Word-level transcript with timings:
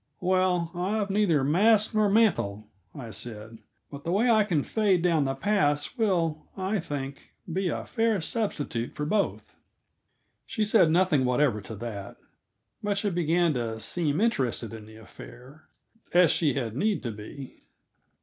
"Well, 0.19 0.71
I've 0.73 1.11
neither 1.11 1.43
mask 1.43 1.93
nor 1.93 2.09
mantle," 2.09 2.67
I 2.95 3.11
said, 3.11 3.59
"But 3.91 4.03
the 4.03 4.11
way 4.11 4.31
I 4.31 4.43
can 4.43 4.63
fade 4.63 5.03
down 5.03 5.25
the 5.25 5.35
pass 5.35 5.95
will, 5.95 6.47
I 6.57 6.79
think, 6.79 7.35
be 7.47 7.67
a 7.67 7.85
fair 7.85 8.19
substitute 8.19 8.95
for 8.95 9.05
both." 9.05 9.55
She 10.47 10.63
said 10.63 10.89
nothing 10.89 11.23
whatever 11.23 11.61
to 11.61 11.75
that, 11.75 12.17
but 12.81 12.97
she 12.97 13.11
began 13.11 13.53
to 13.53 13.79
seem 13.79 14.19
interested 14.19 14.73
in 14.73 14.87
the 14.87 14.95
affair 14.97 15.65
as 16.15 16.31
she 16.31 16.55
had 16.55 16.75
need 16.75 17.03
to 17.03 17.11
be. 17.11 17.61